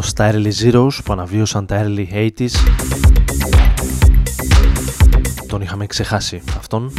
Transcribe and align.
Στα 0.00 0.32
Early 0.32 0.50
Zeros 0.62 0.90
που 1.04 1.12
αναβίωσαν 1.12 1.66
τα 1.66 1.84
Early 1.84 2.06
80s 2.12 2.50
τον 5.46 5.60
είχαμε 5.60 5.86
ξεχάσει 5.86 6.42
αυτόν 6.56 6.92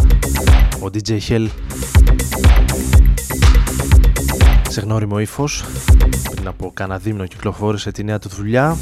ο 0.82 0.90
DJ 0.94 1.20
Hell 1.28 1.48
σε 4.70 4.82
γνώριμο 4.82 5.20
ύφος. 5.20 5.64
πριν 6.36 6.48
από 6.48 6.72
κάνα 6.74 6.98
δίμηνο 6.98 7.26
κυκλοφόρησε 7.26 7.92
τη 7.92 8.04
νέα 8.04 8.20
του 8.20 8.30
δουλειά 8.30 8.78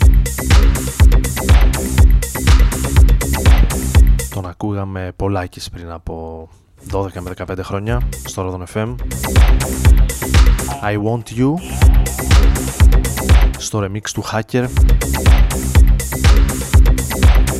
τον 4.29 4.45
ακούγαμε 4.45 5.11
πολλάκις 5.15 5.69
πριν 5.69 5.91
από 5.91 6.47
12 6.91 7.07
με 7.19 7.31
15 7.37 7.59
χρόνια 7.61 8.01
στο 8.25 8.65
Rodon 8.73 8.77
FM 8.77 8.95
I 10.83 10.95
Want 11.03 11.39
You 11.39 11.53
στο 13.57 13.79
remix 13.83 14.09
του 14.13 14.23
Hacker. 14.31 14.67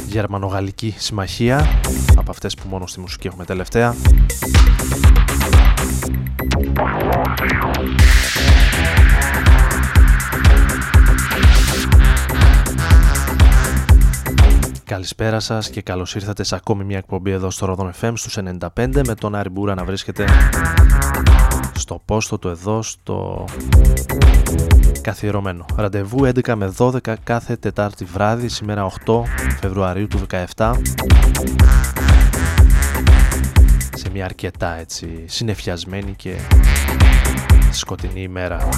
Γερμανογαλλική 0.08 0.96
συμμαχία 0.98 1.68
από 2.16 2.32
αυτές 2.32 2.56
που 2.56 2.68
μόνο 2.68 2.88
στη 2.88 3.00
μουσική 3.00 3.28
έχουμε 3.28 3.46
τελευταία 3.46 3.96
Καλησπέρα 14.88 15.40
σας 15.40 15.70
και 15.70 15.82
καλώς 15.82 16.16
ήρθατε 16.16 16.44
σε 16.44 16.56
ακόμη 16.56 16.84
μια 16.84 16.98
εκπομπή 16.98 17.32
εδώ 17.32 17.50
στο 17.50 17.76
Rodon 17.78 17.90
FM 18.02 18.14
στους 18.16 18.38
95 18.76 19.02
με 19.06 19.16
τον 19.16 19.36
Άρη 19.36 19.50
Μπούρα 19.50 19.76
να 19.76 19.84
βρίσκεται 19.84 20.26
στο 21.74 22.02
πόστο 22.06 22.38
του 22.38 22.48
εδώ 22.48 22.82
στο 22.82 23.46
καθιερωμένο. 25.02 25.66
Ραντεβού 25.76 26.26
11 26.26 26.54
με 26.56 26.74
12 26.78 27.14
κάθε 27.24 27.56
Τετάρτη 27.56 28.06
βράδυ, 28.06 28.48
σήμερα 28.48 28.92
8 29.06 29.22
Φεβρουαρίου 29.60 30.08
του 30.08 30.20
17 30.56 30.72
σε 33.96 34.10
μια 34.12 34.26
αρκετά 34.26 34.80
έτσι 34.80 35.24
συνεφιασμένη 35.26 36.14
και 36.14 36.36
σκοτεινή 37.72 38.22
ημέρα. 38.22 38.70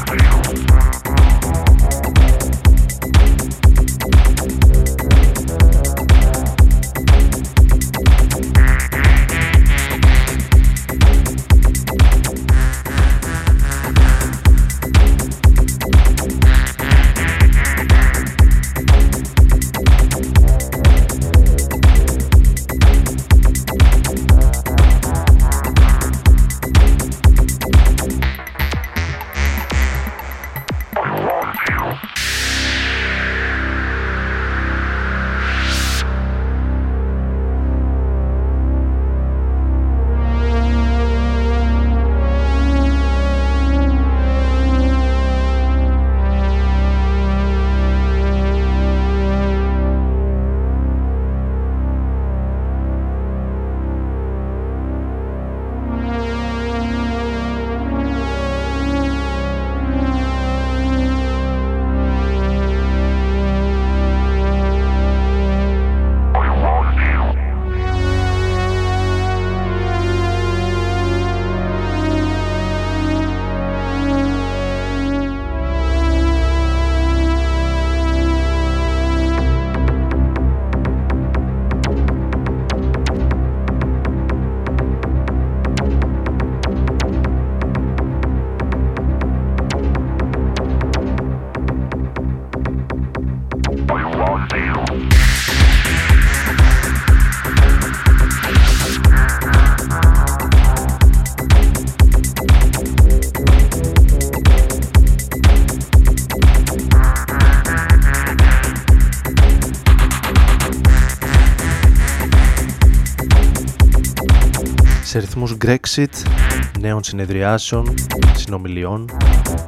Ρυθμούς 115.99 116.23
Grexit, 116.23 116.79
νέων 116.79 117.03
συνεδριάσεων, 117.03 117.93
συνομιλιών 118.35 119.09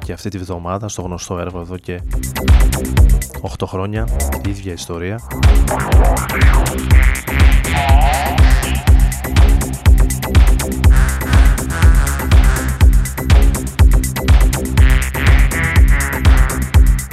και 0.05 0.13
αυτή 0.13 0.29
τη 0.29 0.37
βδομάδα 0.37 0.87
στο 0.87 1.01
γνωστό 1.01 1.39
έργο 1.39 1.59
εδώ 1.59 1.77
και 1.77 2.01
8 3.57 3.65
χρόνια, 3.65 4.07
η 4.45 4.49
ίδια 4.49 4.73
ιστορία. 4.73 5.19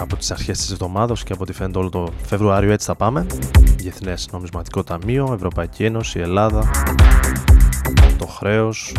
από 0.00 0.17
τις 0.17 0.31
αρχές 0.31 0.59
της 0.59 0.71
εβδομάδας 0.71 1.23
και 1.23 1.32
από 1.32 1.43
ό,τι 1.43 1.53
φαίνεται 1.53 1.79
όλο 1.79 1.88
το 1.88 2.09
Φεβρουάριο 2.23 2.73
έτσι 2.73 2.87
θα 2.87 2.94
πάμε. 2.94 3.26
Διεθνές 3.76 4.29
Νομισματικό 4.32 4.85
Ταμείο, 4.85 5.32
Ευρωπαϊκή 5.35 5.85
Ένωση, 5.85 6.19
Ελλάδα, 6.19 6.71
το 6.94 7.18
χρέος. 8.38 8.93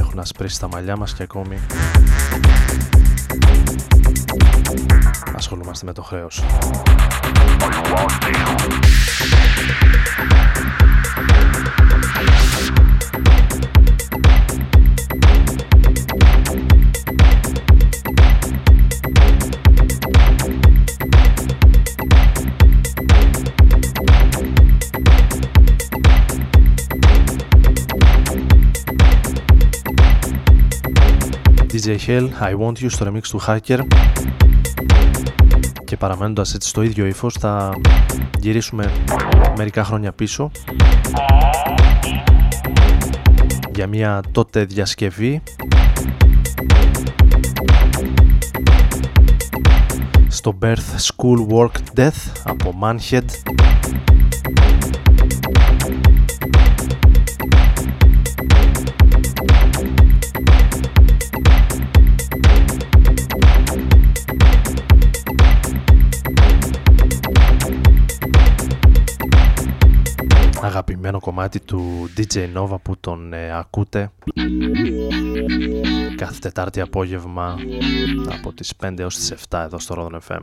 Έχουν 0.00 0.18
ασπρίσει 0.18 0.60
τα 0.60 0.68
μαλλιά 0.68 0.96
μας 0.96 1.14
και 1.14 1.22
ακόμη 1.22 1.58
ασχολούμαστε 5.36 5.86
με 5.86 5.92
το 5.92 6.02
χρέος. 6.02 6.42
DJ 31.86 31.98
Hell, 32.06 32.28
I 32.40 32.54
Want 32.58 32.82
You 32.82 32.86
στο 32.88 33.06
remix 33.08 33.22
του 33.22 33.40
Hacker. 33.46 33.78
Και 35.84 35.96
παραμένοντας 35.96 36.54
έτσι 36.54 36.68
στο 36.68 36.82
ίδιο 36.82 37.06
ύφος 37.06 37.34
θα 37.34 37.78
γυρίσουμε 38.40 38.92
μερικά 39.56 39.84
χρόνια 39.84 40.12
πίσω 40.12 40.50
για 43.74 43.86
μια 43.86 44.22
τότε 44.32 44.64
διασκευή. 44.64 45.42
Στο 50.28 50.58
Birth 50.62 50.96
School 50.98 51.46
Work 51.48 52.00
Death 52.00 52.32
από 52.44 52.74
Manhead 52.82 53.24
αγαπημένο 70.76 71.20
κομμάτι 71.20 71.60
του 71.60 72.10
DJ 72.16 72.54
Nova 72.54 72.76
που 72.82 72.96
τον 73.00 73.32
ε, 73.32 73.58
ακούτε 73.58 74.10
κάθε 76.16 76.38
Τετάρτη 76.38 76.80
απόγευμα 76.80 77.56
από 78.28 78.52
τις 78.52 78.72
5 78.82 78.98
έως 78.98 79.16
τις 79.16 79.34
7 79.48 79.58
εδώ 79.64 79.78
στο 79.78 79.94
Rodon 79.98 80.18
FM. 80.28 80.40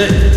Nick. 0.00 0.29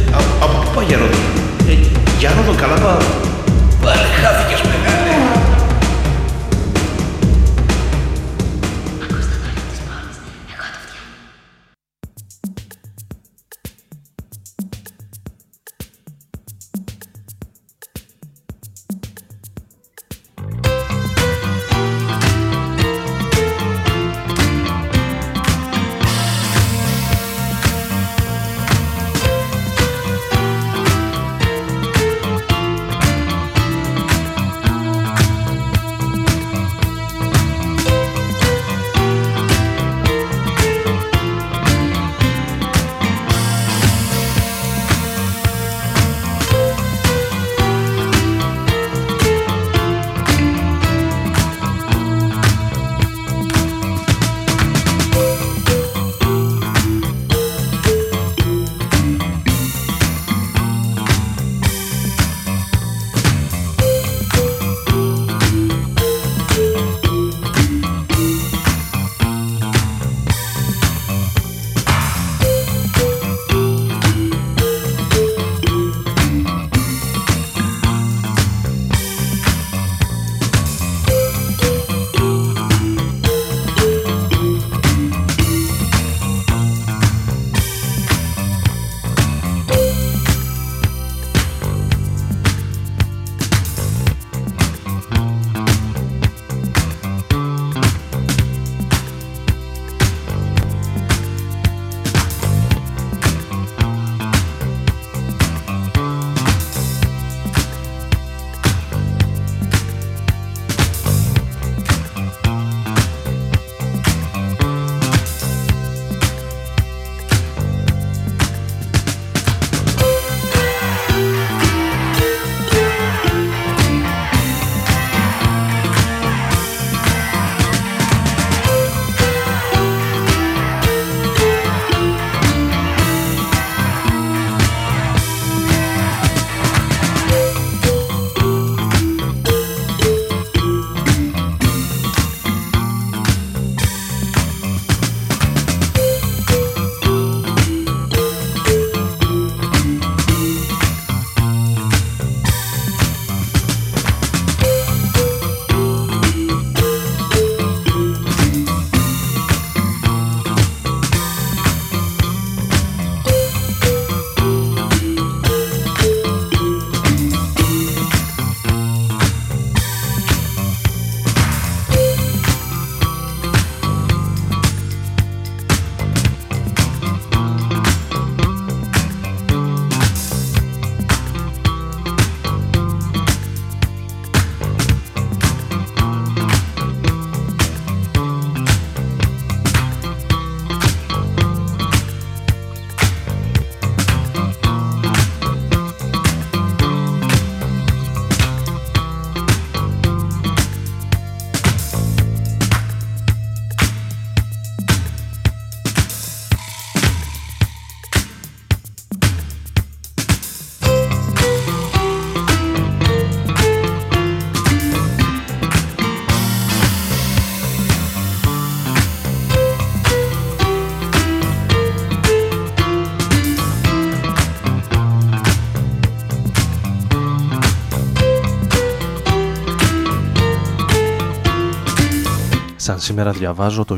Σήμερα 233.03 233.31
διαβάζω 233.31 233.85
το 233.85 233.98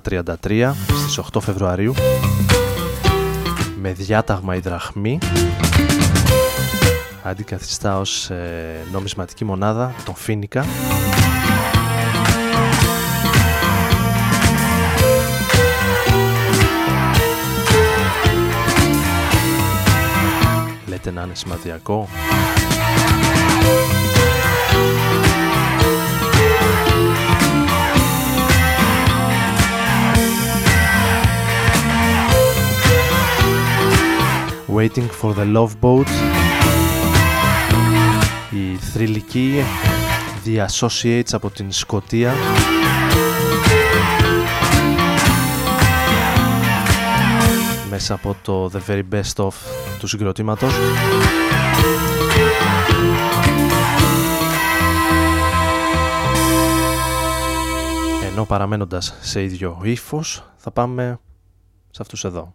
1833 0.00 0.72
στις 0.86 1.20
8 1.32 1.40
Φεβρουαρίου. 1.40 1.94
Με 3.80 3.92
διάταγμα 3.92 4.56
η 4.56 4.58
δραχμή. 4.58 5.18
Αντικαθιστά 7.22 7.98
ως 7.98 8.30
ε, 8.30 8.86
νομισματική 8.92 9.44
μονάδα 9.44 9.94
τον 10.04 10.14
Φίνικα. 10.14 10.64
Λέτε 20.86 21.10
να 21.10 21.22
είναι 21.22 21.34
σημαντικό 21.34 22.08
Waiting 34.74 35.08
for 35.20 35.32
the 35.34 35.46
Love 35.56 35.70
Boat. 35.80 36.06
Η 38.50 38.76
θρηλυκή 38.76 39.52
The 40.44 40.66
Associates 40.66 41.28
από 41.32 41.50
την 41.50 41.72
Σκοτία 41.72 42.34
μέσα 47.90 48.14
από 48.14 48.36
το 48.42 48.70
The 48.72 48.90
Very 48.90 49.02
Best 49.12 49.44
Of 49.44 49.52
του 49.98 50.06
συγκροτήματος. 50.06 50.72
Ενώ 58.30 58.44
παραμένοντας 58.44 59.14
σε 59.20 59.42
ίδιο 59.42 59.80
ύφος 59.82 60.52
θα 60.56 60.70
πάμε 60.70 61.18
σε 61.90 62.02
αυτούς 62.02 62.24
εδώ 62.24 62.54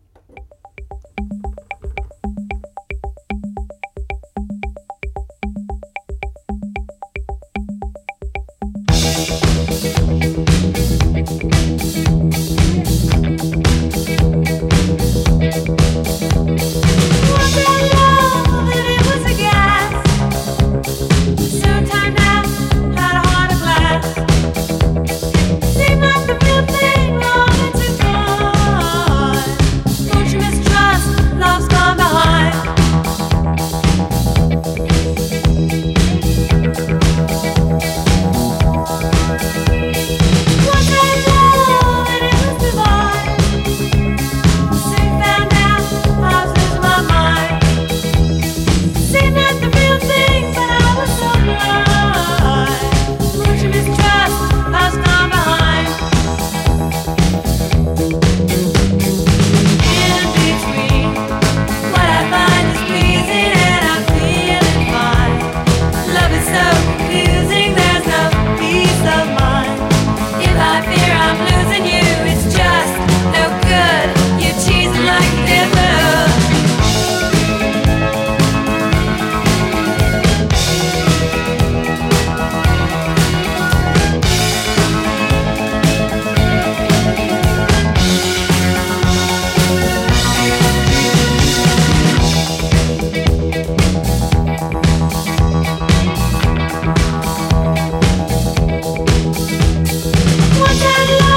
pretend 100.70 101.29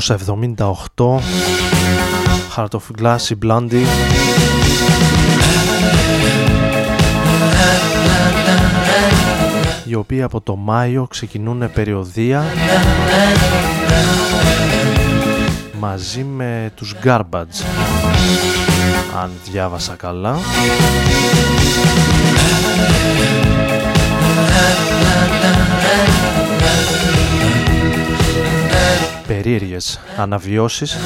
1978 0.00 1.20
Heart 2.56 2.68
of 2.70 3.02
Glass, 3.02 3.30
η 3.30 3.38
Blondie. 3.42 3.84
Οι 9.84 9.94
οποίοι 9.94 10.22
από 10.22 10.40
το 10.40 10.56
Μάιο 10.56 11.06
ξεκινούν 11.10 11.72
περιοδία 11.72 12.44
μαζί 15.78 16.24
με 16.24 16.72
τους 16.74 16.94
Garbage. 17.04 17.64
Αν 19.22 19.30
διάβασα 19.44 19.94
καλά 19.94 20.36
περίεργες 29.34 30.00
αναβιώσεις. 30.16 30.96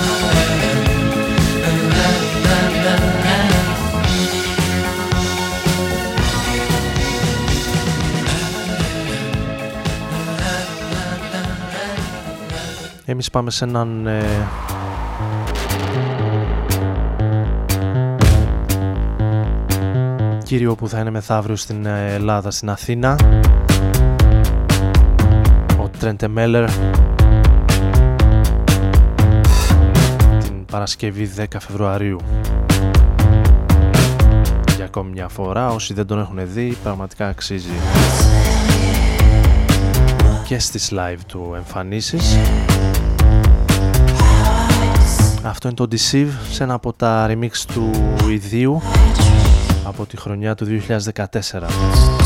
Εμείς 13.05 13.31
πάμε 13.31 13.51
σε 13.51 13.65
έναν 13.65 14.07
ε, 14.07 14.23
κύριο 20.45 20.75
που 20.75 20.89
θα 20.89 21.01
είναι 21.01 21.11
μεθαύριο 21.11 21.57
στην 21.57 21.87
ε, 21.87 22.15
Ελλάδα, 22.15 22.51
στην 22.51 22.71
Αθήνα. 22.71 23.17
Ο 25.81 25.89
Τρέντε 25.99 26.29
Μέλλερ 26.29 26.69
Παρασκευή 30.71 31.31
10 31.37 31.45
Φεβρουαρίου. 31.61 32.21
Για 34.77 34.85
ακόμη 34.85 35.11
μια 35.11 35.29
φορά 35.29 35.71
όσοι 35.71 35.95
δεν 35.95 36.07
τον 36.07 36.19
έχουν 36.19 36.39
δει 36.45 36.77
πραγματικά 36.83 37.29
αξίζει. 37.29 37.69
Και 40.45 40.59
στις 40.59 40.93
live 40.93 41.21
του 41.27 41.53
εμφανίσεις. 41.57 42.37
Αυτό 45.43 45.69
είναι 45.69 45.77
το 45.77 45.89
Deceive 45.91 46.51
σε 46.51 46.63
ένα 46.63 46.75
από 46.75 46.93
τα 46.93 47.27
remix 47.31 47.51
του 47.75 47.91
ιδίου 48.31 48.83
από 49.85 50.07
τη 50.07 50.17
χρονιά 50.17 50.55
του 50.55 50.67
2014 51.15 52.18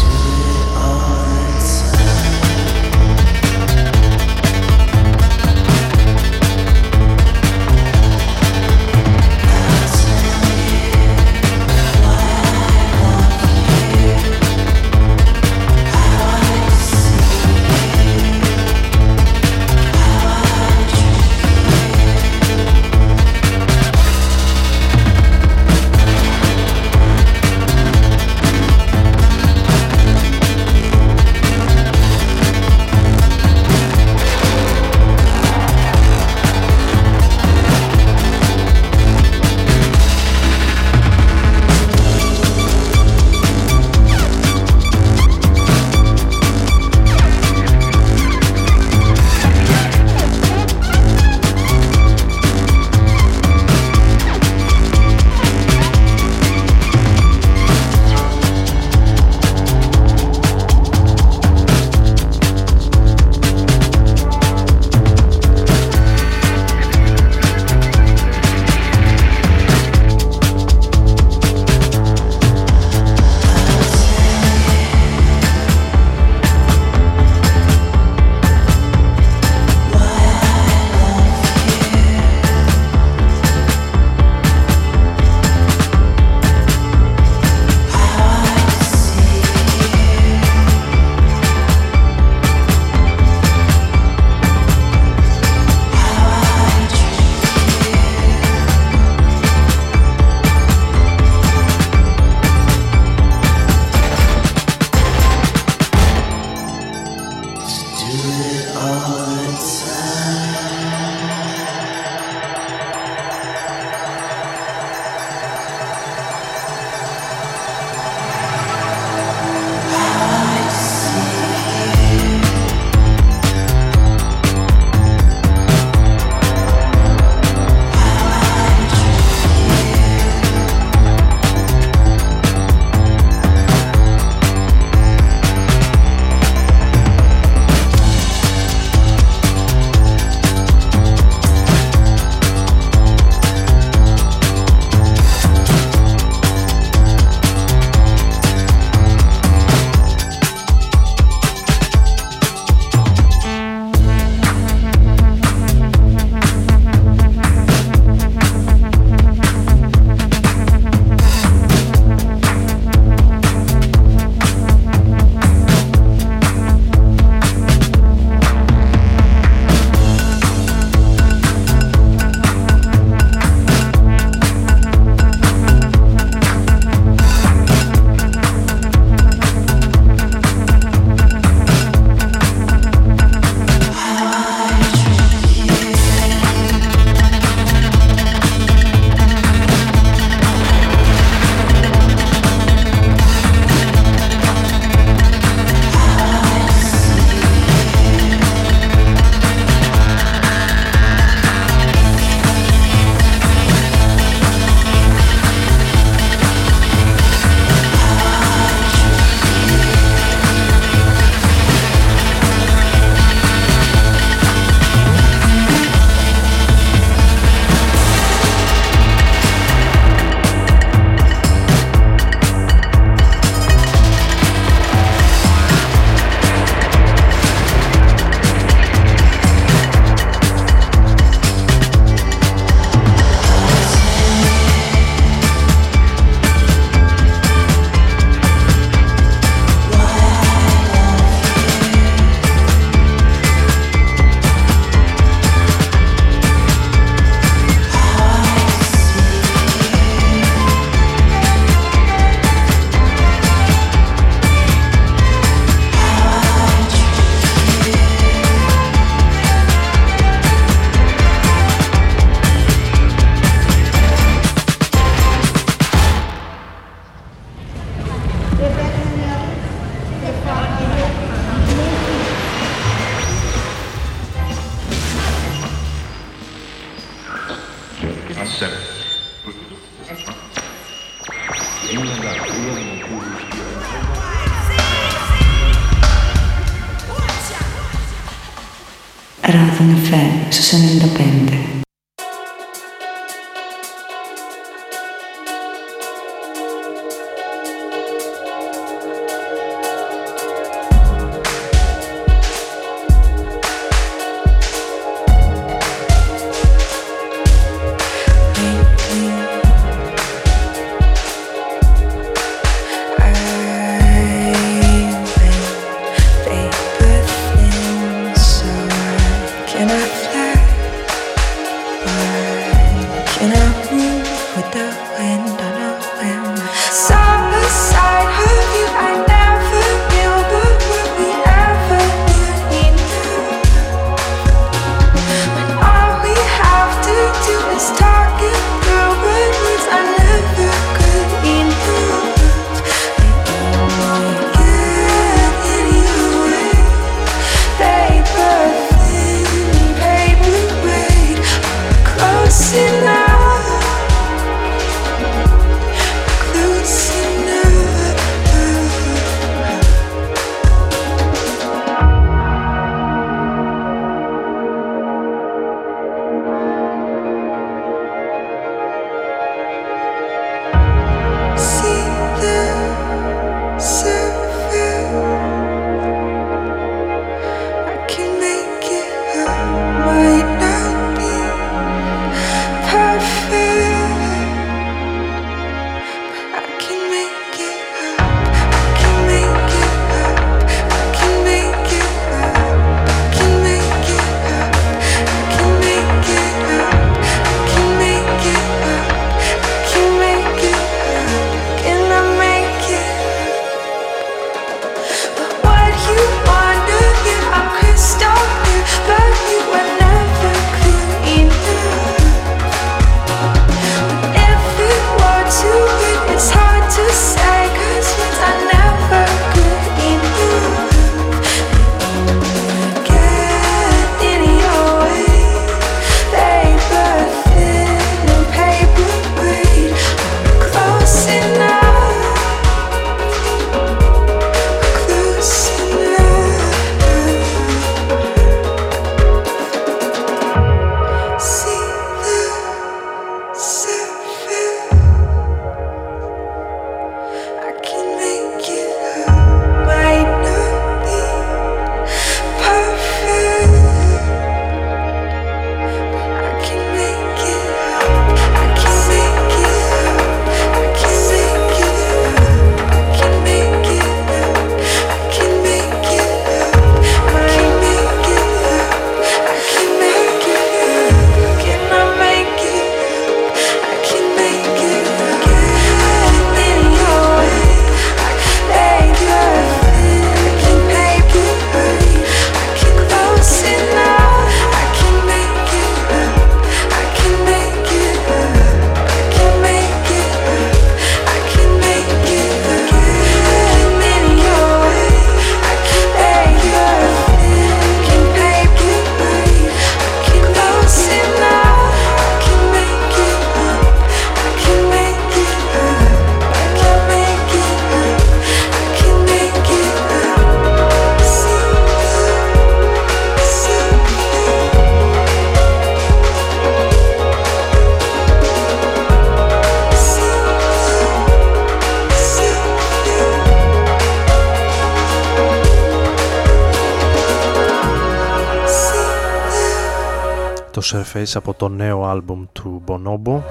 Surface 530.80 531.32
από 531.34 531.54
το 531.54 531.68
νέο 531.68 532.04
άλμπουμ 532.04 532.44
του 532.52 532.82
Bonobo 532.86 533.42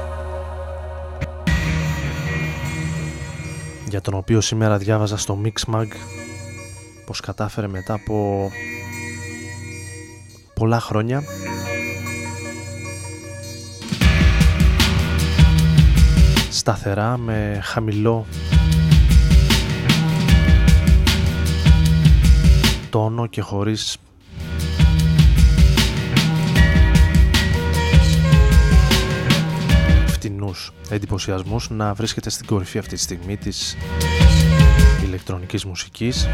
για 3.89 4.01
τον 4.01 4.13
οποίο 4.13 4.41
σήμερα 4.41 4.77
διάβαζα 4.77 5.17
στο 5.17 5.37
Mixmag 5.43 5.87
πως 7.05 7.19
κατάφερε 7.19 7.67
μετά 7.67 7.93
από 7.93 8.49
πολλά 10.53 10.79
χρόνια. 10.79 11.23
Σταθερά 16.49 17.17
με 17.17 17.59
χαμηλό 17.63 18.25
τόνο 22.89 23.27
και 23.27 23.41
χωρίς 23.41 23.97
φτηνούς 30.21 30.73
εντυπωσιασμούς 30.89 31.69
να 31.69 31.93
βρίσκεται 31.93 32.29
στην 32.29 32.45
κορυφή 32.45 32.77
αυτή 32.77 32.95
τη 32.95 33.01
στιγμή 33.01 33.37
της 33.37 33.77
ηλεκτρονικής 35.03 35.65
μουσικής 35.65 36.27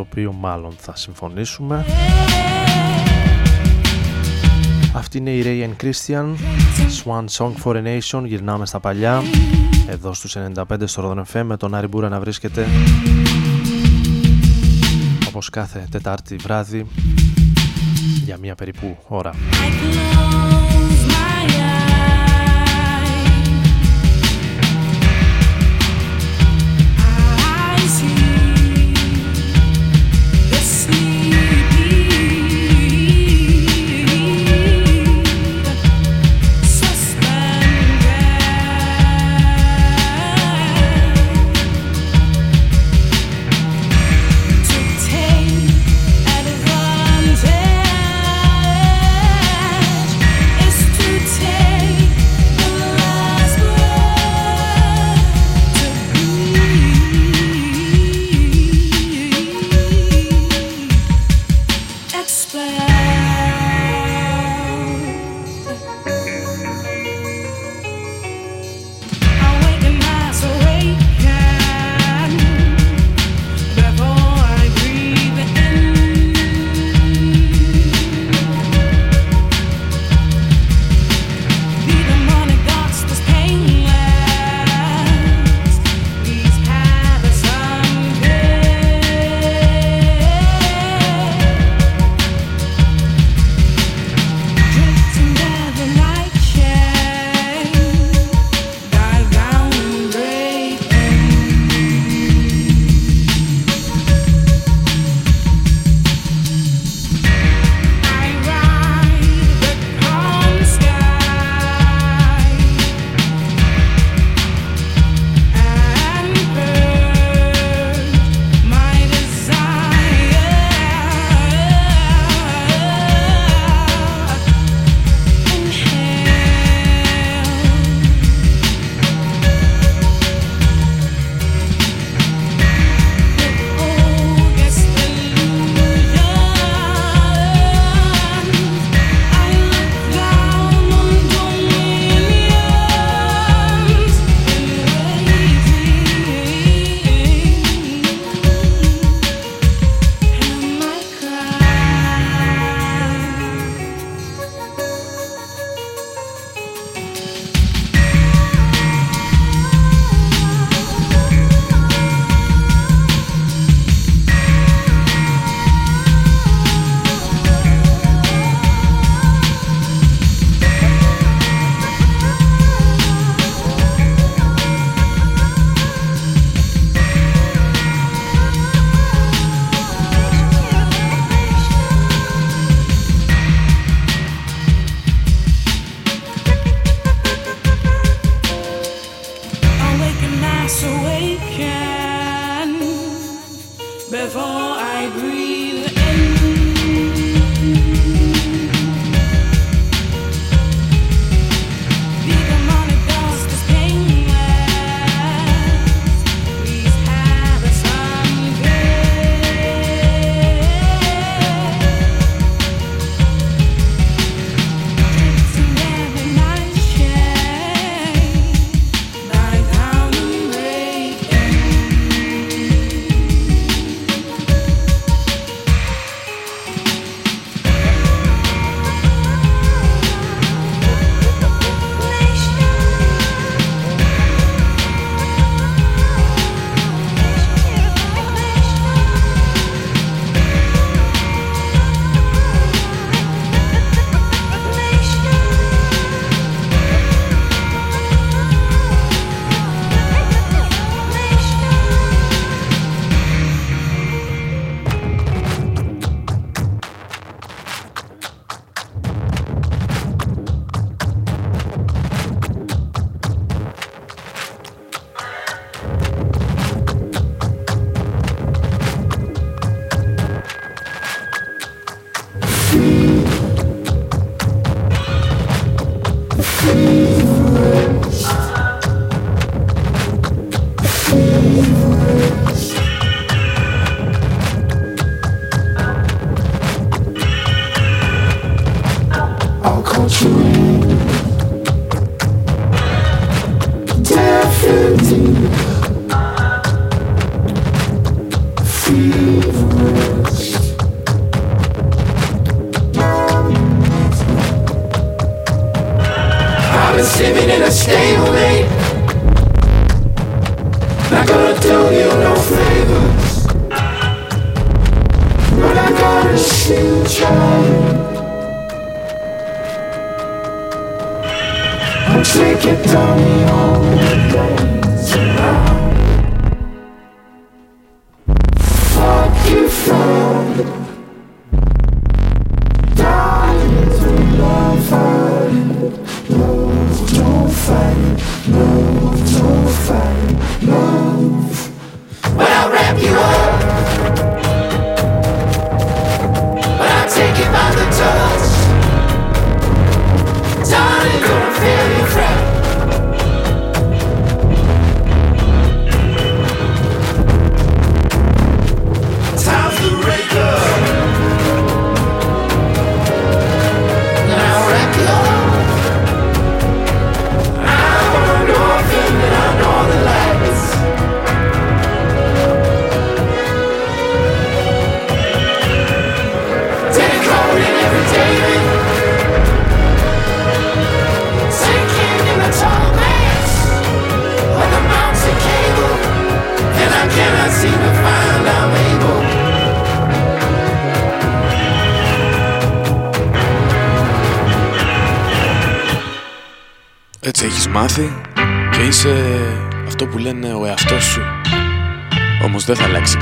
οποίο 0.00 0.32
μάλλον 0.32 0.72
θα 0.78 0.96
συμφωνήσουμε. 0.96 1.84
Αυτή 4.94 5.18
είναι 5.18 5.30
η 5.30 5.42
Ray 5.44 5.68
and 5.68 5.84
Christian, 5.84 6.34
Swan 7.04 7.24
Song 7.36 7.52
for 7.64 7.76
a 7.76 7.82
Nation, 7.82 8.22
γυρνάμε 8.24 8.66
στα 8.66 8.80
παλιά, 8.80 9.22
εδώ 9.88 10.14
στους 10.14 10.36
95 10.54 10.64
στο 10.84 11.10
Rodon 11.10 11.38
FM 11.38 11.42
με 11.44 11.56
τον 11.56 11.74
Άρη 11.74 11.86
Μπούρα 11.86 12.08
να 12.08 12.20
βρίσκεται 12.20 12.66
όπως 15.28 15.50
κάθε 15.50 15.86
Τετάρτη 15.90 16.36
βράδυ 16.36 16.86
για 18.24 18.36
μία 18.38 18.54
περίπου 18.54 18.96
ώρα. 19.08 19.32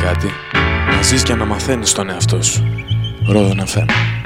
Κάτι. 0.03 0.30
Να 0.96 1.03
ζεις 1.03 1.22
και 1.22 1.34
να 1.34 1.44
μαθαίνεις 1.44 1.92
τον 1.92 2.11
εαυτό 2.11 2.42
σου. 2.42 2.64
Ρόδο 3.26 3.55
FM. 3.66 4.19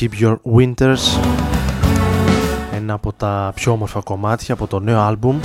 Keep 0.00 0.20
Your 0.20 0.36
Winters. 0.56 1.20
Ένα 2.74 2.92
από 2.92 3.12
τα 3.12 3.52
πιο 3.54 3.72
όμορφα 3.72 4.00
κομμάτια 4.00 4.54
από 4.54 4.66
το 4.66 4.80
νέο 4.80 5.00
άλμπουμ 5.00 5.40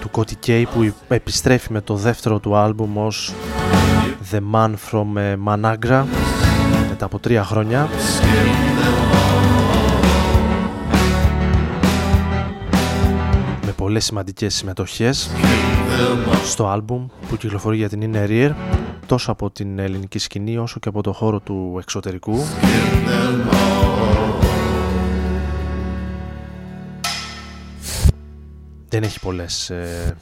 του 0.00 0.10
Cody 0.12 0.46
K 0.46 0.64
που 0.74 0.94
επιστρέφει 1.08 1.72
με 1.72 1.80
το 1.80 1.94
δεύτερο 1.94 2.38
του 2.38 2.56
άλμπουμ 2.56 2.98
ως 2.98 3.32
The 4.30 4.40
Man 4.52 4.70
From 4.70 5.16
ε, 5.16 5.36
Managra 5.46 6.04
μετά 6.88 7.04
από 7.04 7.18
τρία 7.18 7.44
χρόνια. 7.44 7.88
Με 13.66 13.72
πολλές 13.76 14.04
σημαντικές 14.04 14.54
συμμετοχές 14.54 15.30
στο 16.44 16.68
άλμπουμ 16.68 17.06
που 17.28 17.36
κυκλοφορεί 17.36 17.76
για 17.76 17.88
την 17.88 18.10
Inner 18.12 18.28
Ear 18.28 18.52
τόσο 19.08 19.32
από 19.32 19.50
την 19.50 19.78
ελληνική 19.78 20.18
σκηνή 20.18 20.58
όσο 20.58 20.78
και 20.78 20.88
από 20.88 21.02
το 21.02 21.12
χώρο 21.12 21.40
του 21.40 21.76
εξωτερικού. 21.80 22.36
Δεν 28.88 29.02
έχει 29.02 29.20
πολλές 29.20 29.70
ε, 29.70 30.16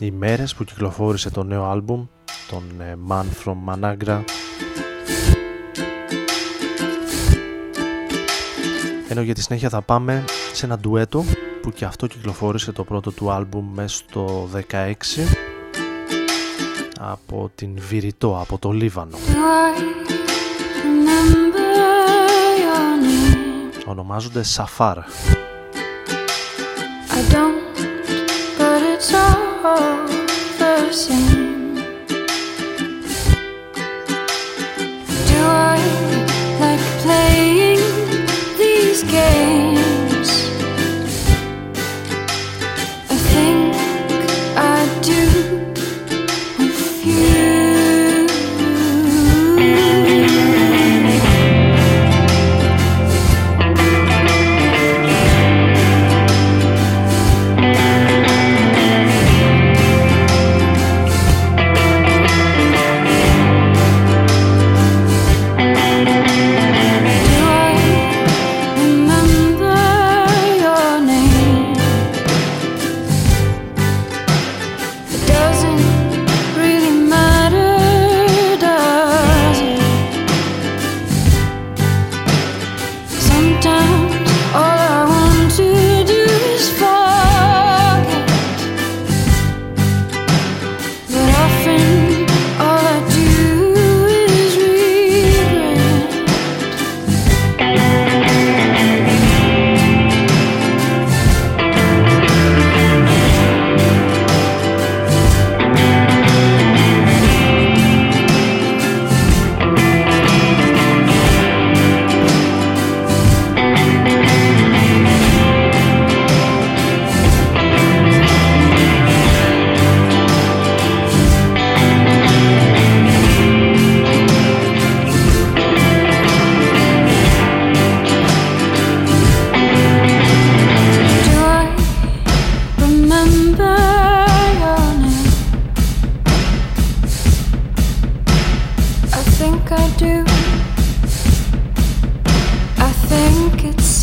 ημέρες 0.00 0.54
που 0.54 0.64
κυκλοφόρησε 0.64 1.30
το 1.30 1.42
νέο 1.42 1.64
άλμπουμ 1.64 2.06
τον 2.48 2.62
ε, 2.80 2.98
Man 3.08 3.24
From 3.44 3.56
Managra. 3.68 4.24
Ενώ 9.08 9.20
για 9.20 9.34
τη 9.34 9.42
συνέχεια 9.42 9.68
θα 9.68 9.82
πάμε 9.82 10.24
σε 10.52 10.66
ένα 10.66 10.78
ντουέτο 10.78 11.24
που 11.62 11.70
και 11.70 11.84
αυτό 11.84 12.06
κυκλοφόρησε 12.06 12.72
το 12.72 12.84
πρώτο 12.84 13.12
του 13.12 13.30
άλμπουμ 13.30 13.72
μέσα 13.74 13.96
στο 13.96 14.48
16 14.70 14.94
από 17.04 17.50
την 17.54 17.70
Βηρητό, 17.88 18.38
από 18.40 18.58
το 18.58 18.70
Λίβανο. 18.70 19.16
Ονομάζονται 23.86 24.42
Σαφάρ. 24.42 24.98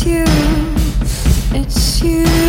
it's 0.02 0.06
you, 0.06 0.24
it's 1.52 2.02
you. 2.02 2.39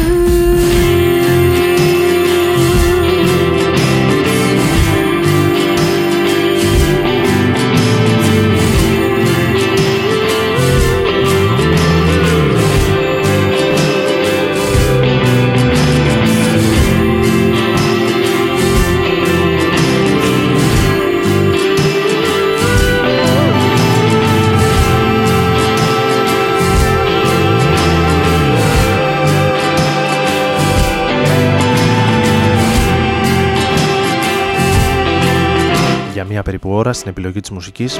Στην 36.93 37.09
επιλογή 37.09 37.39
της 37.39 37.49
μουσικής. 37.49 37.99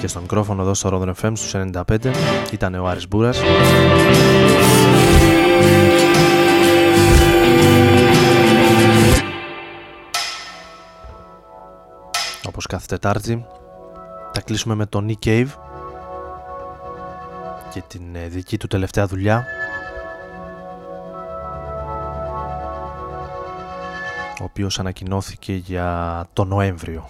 Και 0.00 0.06
στο 0.06 0.20
μικρόφωνο 0.20 0.62
εδώ 0.62 0.74
στο 0.74 0.88
Rodon 0.92 1.24
FM 1.24 1.32
στους 1.34 1.54
95 1.54 2.12
ήταν 2.52 2.74
ο 2.74 2.86
Άρης 2.86 3.08
Μπούρας. 3.08 3.40
Όπως 12.46 12.66
κάθε 12.66 12.86
Τετάρτη 12.86 13.46
θα 14.32 14.40
κλείσουμε 14.40 14.74
με 14.74 14.86
τον 14.86 15.08
Nick 15.08 15.28
Cave 15.28 15.48
και 17.72 17.82
την 17.86 18.02
ε, 18.14 18.28
δική 18.28 18.58
του 18.58 18.66
τελευταία 18.66 19.06
δουλειά 19.06 19.46
ο 24.40 24.44
οποίος 24.44 24.78
ανακοινώθηκε 24.78 25.52
για 25.52 26.24
το 26.32 26.44
Νοέμβριο. 26.44 27.08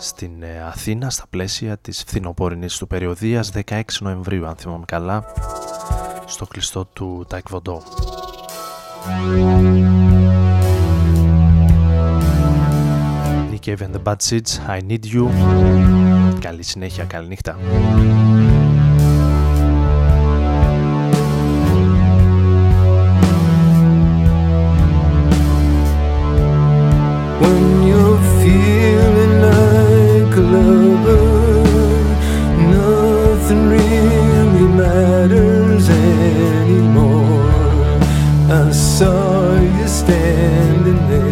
Στην 0.00 0.42
ε, 0.42 0.62
Αθήνα, 0.62 1.10
στα 1.10 1.24
πλαίσια 1.30 1.76
της 1.78 2.04
φθινοπορεινής 2.06 2.76
του 2.76 2.86
περιοδίας, 2.86 3.52
16 3.54 3.82
Νοεμβρίου, 4.00 4.46
αν 4.46 4.56
θυμάμαι 4.56 4.84
καλά, 4.86 5.24
στο 6.26 6.46
κλειστό 6.46 6.84
του 6.84 7.24
Ταϊκβοντό. 7.28 7.82
Nick 13.50 13.68
Cave 13.68 13.80
and 13.80 13.92
the 13.94 14.02
Bad 14.02 14.16
Seeds, 14.28 14.58
I 14.68 14.80
Need 14.90 15.04
You. 15.14 15.28
Καλή 16.40 16.62
συνέχεια, 16.62 17.04
καλή 17.04 17.28
νύχτα. 17.28 17.56
When 27.42 27.64
you're 27.88 28.20
feeling 28.40 29.34
like 29.48 30.32
a 30.36 30.44
lover, 30.54 31.26
nothing 32.76 33.62
really 33.68 34.66
matters 34.82 35.88
anymore. 35.88 37.50
I 38.50 38.70
saw 38.70 39.60
you 39.60 39.86
standing 39.86 41.00
there 41.10 41.25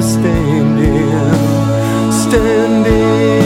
Standing, 0.00 1.12
standing. 2.10 3.39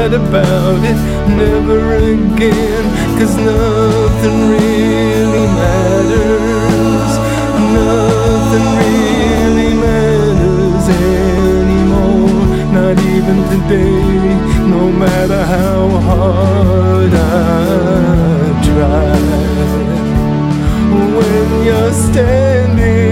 sad 0.00 0.14
about 0.14 0.82
it 0.90 0.98
never 1.36 1.80
again. 1.96 2.84
Cause 3.18 3.36
nothing 3.36 4.38
really 4.54 5.46
matters. 5.60 7.12
Nothing 7.78 8.68
really 8.80 9.72
matters 9.86 10.86
anymore. 11.16 12.46
Not 12.78 12.96
even 13.14 13.38
today 13.52 14.20
no 14.74 14.82
matter 15.02 15.42
how 15.54 15.80
hard 16.08 17.12
I 17.12 17.36
try. 18.68 19.12
When 21.16 21.48
you're 21.66 21.92
standing 21.92 23.09